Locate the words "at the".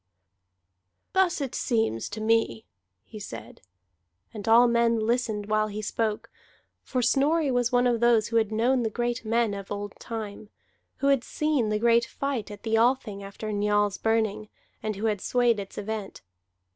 12.49-12.79